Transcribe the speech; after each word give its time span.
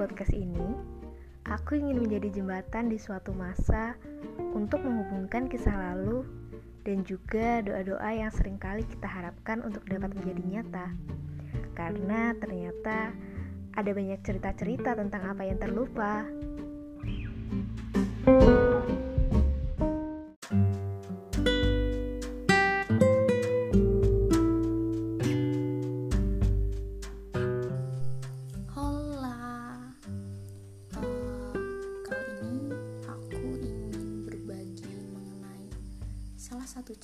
podcast 0.00 0.32
ini, 0.32 0.80
aku 1.44 1.76
ingin 1.76 2.00
menjadi 2.00 2.40
jembatan 2.40 2.88
di 2.88 2.96
suatu 2.96 3.36
masa 3.36 4.00
untuk 4.56 4.80
menghubungkan 4.80 5.44
kisah 5.44 5.76
lalu 5.76 6.24
dan 6.88 7.04
juga 7.04 7.60
doa-doa 7.60 8.08
yang 8.08 8.32
sering 8.32 8.56
kali 8.56 8.80
kita 8.88 9.04
harapkan 9.04 9.60
untuk 9.60 9.84
dapat 9.84 10.16
menjadi 10.16 10.42
nyata. 10.56 10.86
Karena 11.76 12.32
ternyata 12.40 13.12
ada 13.76 13.90
banyak 13.92 14.24
cerita-cerita 14.24 14.96
tentang 14.96 15.36
apa 15.36 15.44
yang 15.44 15.60
terlupa. 15.60 16.24
satu 18.24 18.59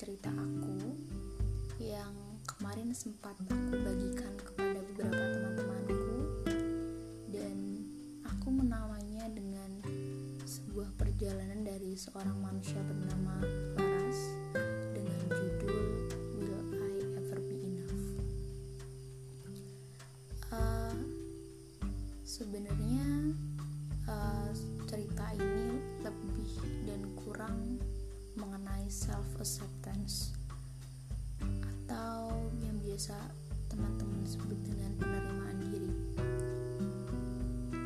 cerita 0.07 0.31
aku 0.31 0.95
yang 1.83 2.15
kemarin 2.47 2.95
sempat 2.95 3.35
aku 3.43 3.75
bagikan 3.75 4.31
kepada 4.39 4.79
beberapa 4.79 5.19
teman-temanku. 5.19 6.15
Dan 7.27 7.83
aku 8.23 8.47
menamainya 8.47 9.27
dengan 9.35 9.83
sebuah 10.47 10.95
perjalanan 10.95 11.59
dari 11.59 11.99
seorang 11.99 12.39
manusia 12.39 12.79
bernama 12.87 13.35
Laras 13.75 14.46
self 28.87 29.27
acceptance 29.35 30.31
atau 31.43 32.31
yang 32.63 32.79
biasa 32.79 33.19
teman-teman 33.67 34.23
sebut 34.23 34.55
dengan 34.63 34.95
penerimaan 34.95 35.59
diri. 35.59 35.91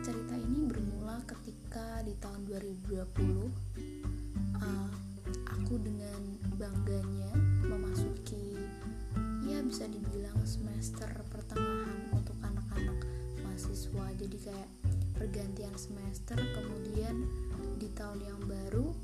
Cerita 0.05 0.37
ini 0.37 0.69
bermula 0.69 1.17
ketika 1.25 2.05
di 2.05 2.13
tahun 2.21 2.45
2020 2.45 3.01
uh, 4.61 4.89
aku 5.49 5.73
dengan 5.81 6.21
bangganya 6.61 7.33
memasuki 7.65 8.61
ya 9.49 9.57
bisa 9.65 9.89
dibilang 9.89 10.37
semester 10.45 11.09
pertengahan 11.33 12.13
untuk 12.13 12.37
anak-anak 12.45 13.09
mahasiswa. 13.41 14.05
Jadi 14.21 14.37
kayak 14.37 14.69
pergantian 15.17 15.73
semester 15.73 16.37
kemudian 16.53 17.25
di 17.81 17.89
tahun 17.97 18.21
yang 18.21 18.41
baru 18.45 19.00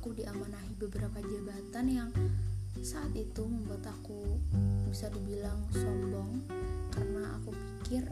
aku 0.00 0.16
diamanahi 0.16 0.80
beberapa 0.80 1.20
jabatan 1.20 1.84
yang 1.92 2.08
saat 2.80 3.12
itu 3.12 3.44
membuat 3.44 3.84
aku 3.84 4.40
bisa 4.88 5.12
dibilang 5.12 5.60
sombong. 5.76 6.40
Karena 6.88 7.36
aku 7.36 7.52
pikir 7.52 8.08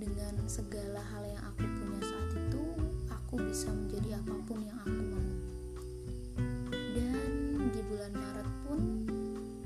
dengan 0.00 0.32
segala 0.48 1.04
hal 1.12 1.28
yang 1.28 1.44
aku 1.44 1.60
punya 1.60 2.00
saat 2.08 2.30
itu 2.32 2.64
aku 3.12 3.36
bisa 3.36 3.68
menjadi 3.68 4.16
apa 4.16 4.32
pun 4.48 4.64
yang 4.64 4.80
aku 4.80 5.00
mau. 5.12 5.28
Dan 6.72 7.30
di 7.68 7.80
bulan 7.84 8.12
Maret 8.16 8.48
pun 8.64 8.80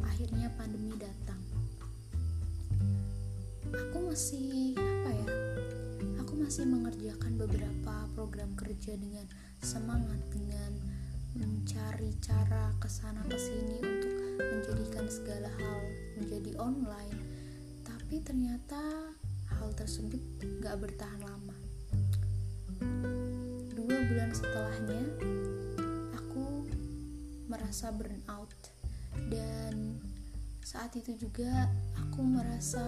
akhirnya 0.03 0.51
pandemi 0.59 0.99
datang. 0.99 1.39
Aku 3.79 4.11
masih 4.11 4.75
apa 4.75 5.11
ya 5.15 5.31
aku 6.19 6.35
masih 6.35 6.67
mengerjakan 6.67 7.39
beberapa 7.39 8.11
program 8.19 8.51
kerja 8.59 8.99
dengan 8.99 9.31
semangat 9.63 10.19
dengan 10.35 10.99
mencari 11.39 12.11
cara 12.19 12.75
ke 12.83 12.91
sana 12.91 13.23
ke 13.31 13.39
sini 13.39 13.79
untuk 13.79 14.15
menjadikan 14.43 15.07
segala 15.07 15.47
hal 15.63 15.81
menjadi 16.19 16.59
online. 16.59 17.19
Tapi 17.87 18.19
ternyata 18.27 18.83
hal 19.55 19.71
tersebut 19.79 20.19
gak 20.59 20.83
bertahan 20.83 21.23
lama. 21.23 21.57
Dua 23.71 23.97
bulan 24.11 24.35
setelahnya 24.35 25.03
aku 26.19 26.67
merasa 27.47 27.95
burnout 27.95 28.51
dan 29.31 30.03
saat 30.67 30.93
itu 30.99 31.17
juga 31.17 31.71
aku 31.97 32.21
merasa 32.21 32.83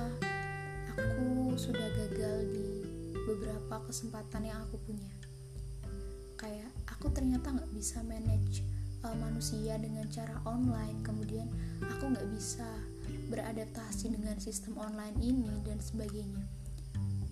aku 0.91 1.55
sudah 1.55 1.89
gagal 1.97 2.51
di 2.51 2.69
beberapa 3.25 3.81
kesempatan 3.87 4.51
yang 4.51 4.59
aku 4.67 4.77
punya. 4.85 5.11
Kayak 6.37 6.71
aku 7.01 7.09
ternyata 7.17 7.49
nggak 7.49 7.73
bisa 7.73 8.05
manage 8.05 8.61
uh, 9.09 9.17
manusia 9.17 9.81
dengan 9.81 10.05
cara 10.13 10.37
online. 10.45 11.01
Kemudian 11.01 11.49
aku 11.81 12.13
nggak 12.13 12.29
bisa 12.37 12.69
beradaptasi 13.33 14.13
dengan 14.13 14.37
sistem 14.37 14.77
online 14.77 15.17
ini 15.25 15.49
dan 15.65 15.81
sebagainya. 15.81 16.45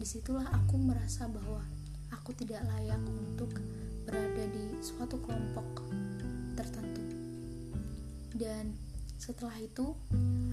Di 0.00 0.08
situlah 0.08 0.48
aku 0.48 0.80
merasa 0.80 1.28
bahwa 1.28 1.60
aku 2.16 2.32
tidak 2.32 2.64
layak 2.64 2.96
untuk 3.04 3.60
berada 4.08 4.44
di 4.48 4.80
suatu 4.80 5.20
kelompok 5.20 5.84
tertentu. 6.56 7.04
Dan 8.32 8.72
setelah 9.20 9.60
itu 9.60 9.92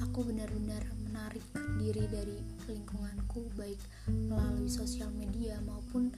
aku 0.03 0.27
benar-benar 0.27 0.83
menarik 1.07 1.45
diri 1.79 2.03
dari 2.11 2.35
lingkunganku 2.67 3.47
baik 3.55 3.79
melalui 4.11 4.67
sosial 4.67 5.07
media 5.15 5.55
maupun 5.63 6.11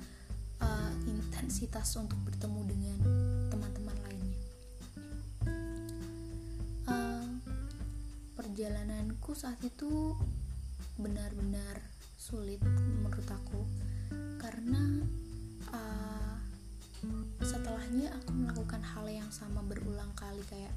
uh, 0.62 0.94
intensitas 1.08 1.96
untuk 1.98 2.18
bertemu 2.26 2.62
dengan 2.68 2.98
teman-teman 3.50 3.98
lainnya. 4.06 4.42
Uh, 6.88 7.30
perjalananku 8.38 9.34
saat 9.38 9.60
itu 9.66 10.16
benar-benar 10.98 11.78
sulit 12.18 12.60
menurut 12.62 13.28
aku 13.30 13.62
karena 14.42 15.06
uh, 15.72 16.36
setelahnya 17.46 18.10
aku 18.18 18.34
melakukan 18.34 18.82
hal 18.82 19.06
yang 19.08 19.30
sama 19.30 19.62
berulang 19.62 20.10
kali 20.18 20.42
kayak 20.50 20.74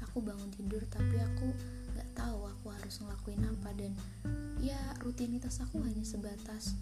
aku 0.00 0.22
bangun 0.22 0.46
tidur 0.54 0.80
tapi 0.86 1.18
aku 1.18 1.50
nggak 1.94 2.08
tahu 2.14 2.46
aku 2.46 2.66
harus 2.70 3.02
ngelakuin 3.02 3.42
apa 3.42 3.70
dan 3.74 3.92
ya 4.62 4.78
rutinitas 5.02 5.58
aku 5.58 5.82
hanya 5.82 6.06
sebatas 6.06 6.78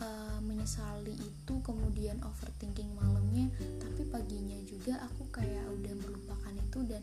uh, 0.00 0.38
menyesali 0.44 1.14
itu 1.16 1.54
kemudian 1.62 2.20
overthinking 2.24 2.90
malamnya 2.96 3.48
tapi 3.80 4.08
paginya 4.08 4.58
juga 4.66 5.00
aku 5.04 5.28
kayak 5.32 5.64
udah 5.70 5.94
melupakan 6.04 6.54
itu 6.56 6.78
dan 6.88 7.02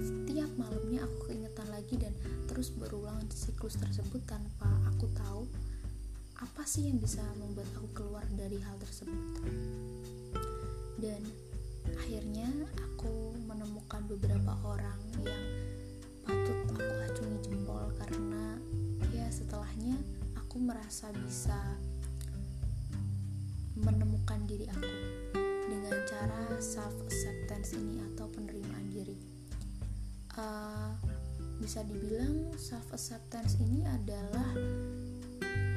setiap 0.00 0.50
malamnya 0.56 1.04
aku 1.04 1.32
keingetan 1.32 1.68
lagi 1.72 1.94
dan 1.96 2.12
terus 2.46 2.70
berulang 2.72 3.20
siklus 3.32 3.76
tersebut 3.80 4.20
tanpa 4.28 4.68
aku 4.90 5.06
tahu 5.16 5.44
apa 6.40 6.64
sih 6.64 6.88
yang 6.88 6.96
bisa 6.96 7.20
membuat 7.36 7.68
aku 7.76 7.88
keluar 7.92 8.24
dari 8.32 8.56
hal 8.64 8.72
tersebut. 8.80 9.44
Dan 10.96 11.20
akhirnya 12.00 12.48
aku 12.80 13.36
menemukan 13.44 14.00
beberapa 14.08 14.56
orang 14.64 15.00
yang 15.20 15.44
patut 16.24 16.58
aku 16.72 16.92
acungi 17.12 17.38
jempol 17.44 17.92
karena 18.00 18.56
ya 19.12 19.28
setelahnya 19.28 20.00
aku 20.36 20.64
merasa 20.64 21.12
bisa 21.12 21.60
menemukan 23.80 24.40
diri 24.44 24.68
aku 24.68 24.94
dengan 25.68 25.96
cara 26.04 26.42
self 26.60 26.92
acceptance 27.08 27.72
ini 27.76 28.04
atau 28.12 28.28
penerimaan 28.28 28.86
diri. 28.92 29.16
Uh, 30.36 30.92
bisa 31.60 31.84
dibilang 31.84 32.52
self 32.56 32.84
acceptance 32.92 33.60
ini 33.60 33.84
adalah 33.84 34.48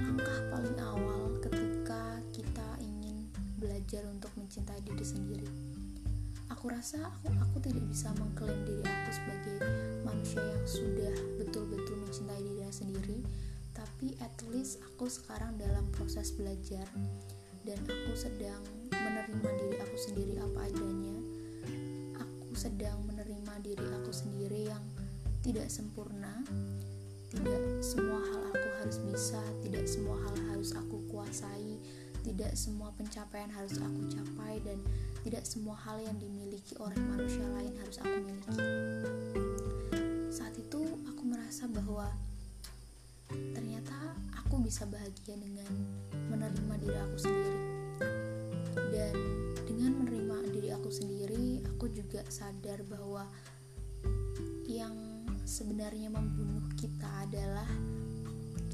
langkah 0.04 0.40
paling 0.52 0.78
awal 0.80 1.36
ketika 1.44 2.20
kita 2.32 2.70
ingin 2.80 3.28
belajar 3.60 4.04
untuk 4.12 4.32
mencintai 4.36 4.80
diri 4.84 5.06
sendiri. 5.06 5.50
Aku 6.52 6.72
rasa 6.72 7.00
aku 7.10 7.32
aku 7.32 7.58
tidak 7.64 7.84
bisa 7.92 8.12
mengklaim 8.16 8.60
diri 8.68 8.84
aku 8.84 9.10
sebagai 9.12 9.58
manusia 10.04 10.44
yang 10.44 10.66
sudah 10.68 11.16
betul-betul 11.40 11.98
mencintai 12.08 12.40
diri 12.40 12.64
sendiri 12.74 13.20
tapi 13.74 14.14
at 14.22 14.34
least 14.54 14.82
aku 14.84 15.10
sekarang 15.10 15.58
dalam 15.58 15.86
proses 15.94 16.34
belajar 16.34 16.86
dan 17.64 17.80
aku 17.84 18.12
sedang 18.16 18.62
menerima 18.92 19.50
diri 19.60 19.78
aku 19.80 19.98
sendiri 19.98 20.34
apa 20.40 20.60
adanya. 20.70 21.18
Aku 22.20 22.54
sedang 22.56 23.02
menerima 23.08 23.54
diri 23.64 23.88
aku 24.04 24.12
sendiri 24.12 24.70
yang 24.72 24.84
tidak 25.44 25.68
sempurna. 25.72 26.44
Tidak 27.34 27.82
semua 27.82 28.22
hal 28.22 28.42
aku 28.54 28.68
harus 28.84 28.98
bisa 29.10 29.42
tidak 29.66 29.90
semua 29.90 30.22
hal 30.22 30.36
harus 30.54 30.70
aku 30.78 31.02
kuasai 31.10 31.82
tidak 32.24 32.56
semua 32.56 32.88
pencapaian 32.96 33.52
harus 33.52 33.76
aku 33.84 34.08
capai 34.08 34.64
dan 34.64 34.80
tidak 35.28 35.44
semua 35.44 35.76
hal 35.76 36.00
yang 36.00 36.16
dimiliki 36.16 36.72
oleh 36.80 36.96
manusia 37.12 37.44
lain 37.52 37.76
harus 37.84 38.00
aku 38.00 38.18
miliki. 38.24 38.64
Saat 40.32 40.56
itu 40.56 40.82
aku 41.04 41.24
merasa 41.28 41.68
bahwa 41.68 42.08
ternyata 43.30 43.96
aku 44.40 44.60
bisa 44.64 44.84
bahagia 44.90 45.38
dengan 45.40 45.72
menerima 46.32 46.76
diri 46.82 46.98
aku 46.98 47.18
sendiri. 47.18 47.62
Dan 48.94 49.16
dengan 49.66 49.92
menerima 50.02 50.38
diri 50.54 50.70
aku 50.74 50.90
sendiri 50.90 51.62
aku 51.66 51.90
juga 51.94 52.26
sadar 52.28 52.82
bahwa 52.86 53.30
yang 54.66 54.96
sebenarnya 55.46 56.10
membunuh 56.10 56.66
kita 56.76 57.10
adalah 57.24 57.68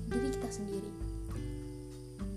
diri 0.09 0.29
kita 0.33 0.49
sendiri. 0.49 0.91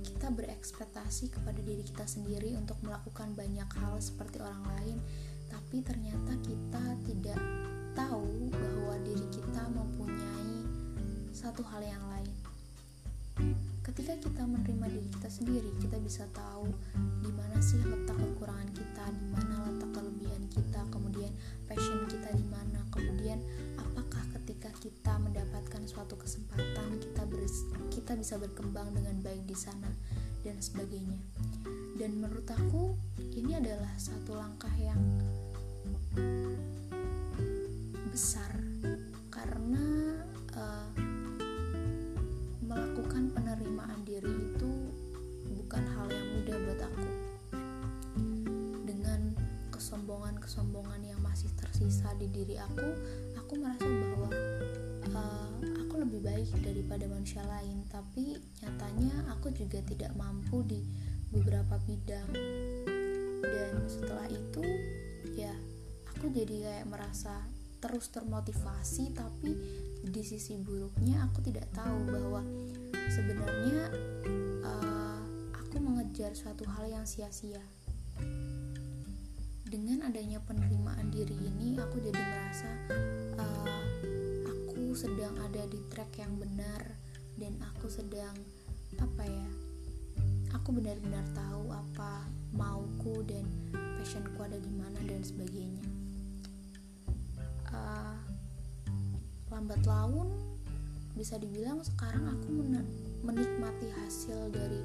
Kita 0.04 0.28
berekspektasi 0.30 1.32
kepada 1.34 1.58
diri 1.62 1.82
kita 1.82 2.06
sendiri 2.06 2.54
untuk 2.54 2.78
melakukan 2.86 3.34
banyak 3.34 3.68
hal 3.80 3.98
seperti 3.98 4.38
orang 4.38 4.62
lain 4.78 4.98
tapi 5.52 5.84
ternyata 5.84 6.32
kita 6.40 6.84
tidak 7.04 7.40
tahu 7.92 8.48
bahwa 8.48 8.96
diri 9.04 9.28
kita 9.28 9.68
satu 11.42 11.66
hal 11.74 11.82
yang 11.82 12.04
lain. 12.06 12.30
Ketika 13.82 14.14
kita 14.14 14.46
menerima 14.46 14.86
diri 14.94 15.08
kita 15.10 15.26
sendiri, 15.26 15.74
kita 15.82 15.98
bisa 15.98 16.22
tahu 16.30 16.70
di 17.18 17.30
mana 17.34 17.58
sih 17.58 17.82
letak 17.82 18.14
kekurangan 18.14 18.70
kita, 18.70 19.04
di 19.10 19.26
mana 19.26 19.66
letak 19.66 19.90
kelebihan 19.90 20.46
kita, 20.54 20.80
kemudian 20.94 21.34
passion 21.66 22.06
kita 22.06 22.30
di 22.38 22.46
mana, 22.46 22.78
kemudian 22.94 23.42
apakah 23.74 24.22
ketika 24.38 24.70
kita 24.78 25.18
mendapatkan 25.18 25.82
suatu 25.90 26.14
kesempatan 26.14 27.02
kita 27.02 27.26
beres, 27.26 27.66
kita 27.90 28.14
bisa 28.14 28.38
berkembang 28.38 28.94
dengan 28.94 29.18
baik 29.26 29.42
di 29.42 29.58
sana 29.58 29.90
dan 30.46 30.62
sebagainya. 30.62 31.18
Dan 31.98 32.22
menurut 32.22 32.46
aku 32.54 32.94
ini 33.34 33.58
adalah 33.58 33.90
satu 33.98 34.38
langkah 34.38 34.72
yang 34.78 35.02
besar 38.14 38.54
karena 39.32 39.81
tersisa 51.82 52.14
di 52.14 52.30
diri 52.30 52.54
aku 52.62 52.94
aku 53.34 53.58
merasa 53.58 53.90
bahwa 53.90 54.30
uh, 55.18 55.50
aku 55.82 55.98
lebih 55.98 56.22
baik 56.22 56.54
daripada 56.62 57.10
manusia 57.10 57.42
lain. 57.42 57.82
Tapi 57.90 58.38
nyatanya 58.62 59.26
aku 59.34 59.50
juga 59.50 59.82
tidak 59.82 60.14
mampu 60.14 60.62
di 60.62 60.78
beberapa 61.34 61.82
bidang. 61.82 62.30
Dan 63.42 63.82
setelah 63.90 64.30
itu 64.30 64.62
ya 65.34 65.50
aku 66.06 66.30
jadi 66.30 66.70
kayak 66.70 66.86
merasa 66.86 67.50
terus 67.82 68.14
termotivasi 68.14 69.10
tapi 69.18 69.50
di 70.06 70.22
sisi 70.22 70.54
buruknya 70.62 71.26
aku 71.26 71.42
tidak 71.42 71.66
tahu 71.74 71.98
bahwa 72.14 72.46
sebenarnya 73.10 73.90
uh, 74.62 75.18
aku 75.50 75.82
mengejar 75.82 76.30
suatu 76.30 76.62
hal 76.62 76.86
yang 76.86 77.02
sia-sia 77.02 77.58
dengan 79.72 80.04
adanya 80.04 80.36
penerimaan 80.44 81.08
diri 81.08 81.32
ini 81.32 81.80
aku 81.80 81.96
jadi 82.04 82.20
merasa 82.20 82.68
uh, 83.40 83.80
aku 84.44 84.92
sedang 84.92 85.32
ada 85.40 85.64
di 85.64 85.80
track 85.88 86.20
yang 86.20 86.36
benar 86.36 87.00
dan 87.40 87.56
aku 87.72 87.88
sedang 87.88 88.36
apa 89.00 89.24
ya 89.24 89.48
aku 90.52 90.76
benar-benar 90.76 91.24
tahu 91.32 91.72
apa 91.72 92.28
mauku 92.52 93.24
dan 93.24 93.48
passionku 93.96 94.36
ada 94.44 94.60
di 94.60 94.68
mana 94.76 95.00
dan 95.08 95.24
sebagainya. 95.24 95.88
Uh, 97.72 98.20
lambat 99.48 99.80
laun 99.88 100.28
bisa 101.16 101.40
dibilang 101.40 101.80
sekarang 101.80 102.28
aku 102.28 102.60
menikmati 103.24 103.88
hasil 104.04 104.52
dari 104.52 104.84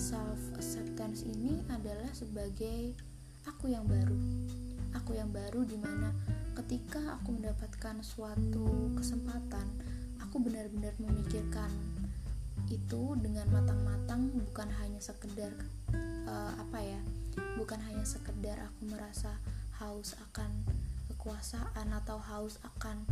self 0.00 0.40
acceptance 0.56 1.28
ini 1.28 1.60
adalah 1.68 2.08
sebagai 2.16 2.96
aku 3.48 3.72
yang 3.72 3.84
baru. 3.88 4.18
Aku 4.96 5.16
yang 5.16 5.30
baru 5.34 5.64
di 5.66 5.76
mana 5.76 6.12
ketika 6.54 7.18
aku 7.18 7.34
mendapatkan 7.34 7.98
suatu 8.00 8.94
kesempatan 8.94 9.66
aku 10.34 10.50
benar-benar 10.50 10.94
memikirkan 10.98 11.70
itu 12.70 13.14
dengan 13.22 13.46
matang-matang 13.54 14.30
bukan 14.34 14.66
hanya 14.82 14.98
sekedar 15.02 15.50
uh, 16.26 16.52
apa 16.58 16.78
ya 16.82 17.00
bukan 17.54 17.78
hanya 17.86 18.06
sekedar 18.06 18.58
aku 18.58 18.90
merasa 18.90 19.34
haus 19.82 20.14
akan 20.30 20.50
kekuasaan 21.14 21.90
atau 22.02 22.18
haus 22.18 22.58
akan 22.62 23.02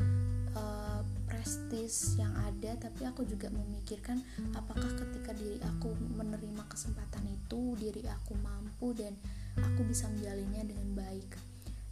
uh, 0.55 1.03
prestis 1.27 2.17
yang 2.17 2.33
ada 2.43 2.79
tapi 2.79 3.07
aku 3.07 3.23
juga 3.23 3.51
memikirkan 3.51 4.19
apakah 4.55 4.89
ketika 4.97 5.35
diri 5.37 5.63
aku 5.63 5.93
menerima 6.17 6.65
kesempatan 6.71 7.27
itu 7.29 7.75
diri 7.77 8.03
aku 8.09 8.39
mampu 8.39 8.95
dan 8.97 9.13
aku 9.61 9.85
bisa 9.85 10.09
menjalinnya 10.09 10.65
dengan 10.65 10.89
baik. 10.97 11.37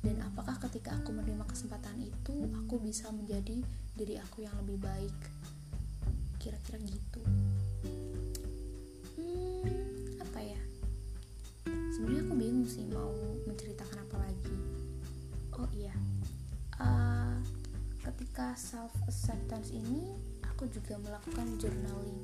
Dan 0.01 0.17
apakah 0.25 0.57
ketika 0.65 0.97
aku 0.97 1.13
menerima 1.13 1.45
kesempatan 1.45 2.01
itu 2.01 2.49
aku 2.57 2.81
bisa 2.81 3.13
menjadi 3.13 3.61
diri 3.93 4.17
aku 4.17 4.49
yang 4.49 4.57
lebih 4.65 4.81
baik? 4.81 5.17
Kira-kira 6.41 6.81
gitu. 6.81 7.21
Hmm, 9.21 9.69
apa 10.25 10.41
ya? 10.41 10.61
Sebenarnya 11.93 12.25
aku 12.25 12.35
bingung 12.41 12.65
sih 12.65 12.89
mau 12.89 13.13
menceritakan 13.45 14.01
apa 14.09 14.17
lagi. 14.25 14.57
Oh 15.61 15.69
iya. 15.77 15.93
Uh, 16.81 17.37
ketika 18.01 18.57
self 18.57 18.97
acceptance 19.05 19.69
ini 19.69 20.17
aku 20.61 20.65
juga 20.73 20.97
melakukan 20.97 21.61
journaling. 21.61 22.21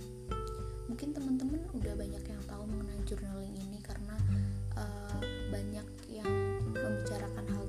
Mungkin 0.89 1.13
teman-teman 1.13 1.61
udah 1.77 1.93
banyak 1.93 2.25
yang 2.25 2.43
tahu 2.49 2.65
mengenai 2.69 3.01
journaling 3.05 3.53
ini 3.53 3.81
banyak 5.57 5.89
yang 6.13 6.29
membicarakan 6.69 7.49
hal 7.49 7.65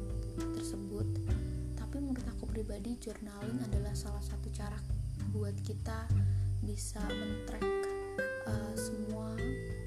tersebut. 0.59 1.07
Tapi 1.79 2.03
menurut 2.03 2.27
aku 2.35 2.43
pribadi 2.51 2.99
journaling 2.99 3.63
adalah 3.63 3.95
salah 3.95 4.19
satu 4.19 4.51
cara 4.51 4.75
buat 5.31 5.55
kita 5.63 6.11
bisa 6.67 6.99
men-track 7.07 7.63
uh, 8.43 8.75
semua 8.75 9.39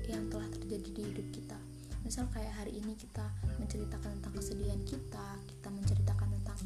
yang 0.08 0.32
telah 0.32 0.48
terjadi 0.48 0.88
di 0.96 1.02
hidup 1.12 1.28
kita. 1.28 1.60
Misal 2.00 2.24
kayak 2.32 2.56
hari 2.56 2.80
ini 2.80 2.96
kita 2.96 3.28
menceritakan 3.60 4.16
tentang 4.16 4.32
kesedihan 4.32 4.80
kita 4.88 5.36
kita 5.44 5.68
menceritakan 5.68 6.28
tentang 6.40 6.58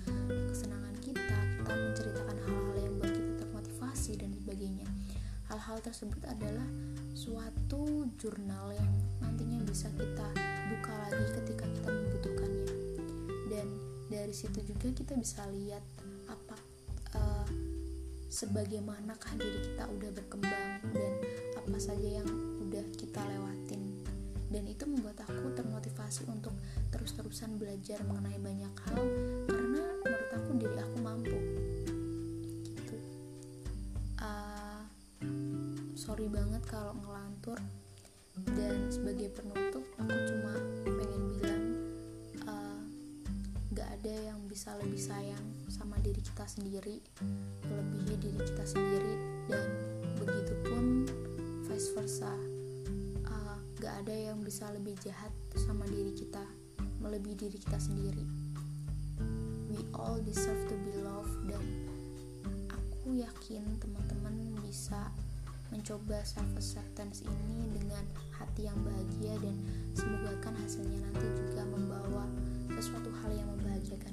kesenangan 0.55 0.95
kita 1.03 1.39
kita 1.59 1.75
menceritakan 1.75 2.37
hal-hal 2.47 2.77
yang 2.79 2.95
buat 3.03 3.11
kita 3.11 3.33
termotivasi 3.43 4.23
dan 4.23 4.31
sebagainya. 4.39 4.87
Hal-hal 5.51 5.83
tersebut 5.83 6.23
adalah 6.31 6.69
suatu 7.11 8.07
jurnal 8.23 8.71
yang 8.71 8.91
nantinya 9.19 9.67
bisa 9.67 9.91
kita 9.99 10.54
lagi 11.15 11.31
ketika 11.39 11.65
kita 11.71 11.89
membutuhkannya 11.95 12.67
dan 13.47 13.67
dari 14.11 14.35
situ 14.35 14.67
juga 14.67 14.91
kita 14.91 15.15
bisa 15.15 15.47
lihat 15.55 15.87
apa 16.27 16.59
uh, 17.15 17.47
sebagaimanakah 18.35 19.39
diri 19.39 19.63
kita 19.63 19.87
udah 19.87 20.11
berkembang 20.11 20.83
dan 20.91 21.13
apa 21.55 21.79
saja 21.79 22.19
yang 22.19 22.27
udah 22.67 22.83
kita 22.99 23.23
lewatin. 23.23 24.03
Dan 24.51 24.67
itu 24.67 24.87
membuat 24.91 25.23
aku 25.23 25.55
termotivasi 25.55 26.27
untuk 26.27 26.55
terus-terusan 26.91 27.59
belajar 27.59 28.03
mengenai 28.07 28.39
banyak 28.43 28.75
hal 28.91 29.03
karena 29.47 29.83
menurut 30.03 30.31
aku 30.35 30.51
diri 30.59 30.79
aku 30.83 30.97
mampu. 30.99 31.39
Gitu. 32.75 32.97
Uh, 34.19 34.83
sorry 35.95 36.27
banget 36.27 36.63
kalau 36.67 36.99
ngelantur. 37.07 37.59
Dan 38.35 38.91
sebagai 38.91 39.31
penutup 39.31 39.87
aku 39.95 40.17
cuma 40.27 40.55
ada 44.05 44.37
yang 44.37 44.45
bisa 44.53 44.69
lebih 44.85 45.01
sayang 45.01 45.41
sama 45.65 45.97
diri 46.05 46.21
kita 46.21 46.45
sendiri 46.45 47.01
melebihi 47.65 48.21
diri 48.21 48.37
kita 48.37 48.65
sendiri 48.69 49.17
dan 49.49 49.65
begitupun 50.21 51.09
vice 51.65 51.89
versa. 51.97 52.29
Gak 53.81 54.05
ada 54.05 54.13
yang 54.13 54.45
bisa 54.45 54.69
lebih 54.77 54.93
jahat 55.01 55.33
sama 55.57 55.89
diri 55.89 56.13
kita 56.13 56.45
melebihi 57.01 57.49
diri 57.49 57.57
kita 57.57 57.81
sendiri. 57.81 58.29
We 59.73 59.81
all 59.97 60.21
deserve 60.21 60.69
to 60.69 60.77
be 60.85 61.01
loved 61.01 61.41
dan 61.49 61.65
aku 62.69 63.25
yakin 63.25 63.65
teman-teman 63.81 64.53
bisa 64.69 65.09
mencoba 65.73 66.21
self 66.29 66.53
acceptance 66.61 67.25
ini 67.25 67.73
dengan 67.73 68.05
hati 68.37 68.69
yang 68.69 68.77
bahagia 68.85 69.33
dan 69.41 69.57
semoga 69.97 70.37
kan 70.45 70.53
hasilnya 70.61 71.01
nanti 71.09 71.25
juga 71.41 71.65
membawa 71.65 72.29
sesuatu 72.75 73.11
hal 73.23 73.31
yang 73.39 73.47
membahagiakan 73.55 74.13